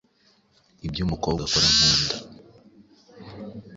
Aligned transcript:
Ibyo 0.85 1.01
umukobwa 1.05 1.41
akora 1.47 1.67
nkunda 1.75 2.15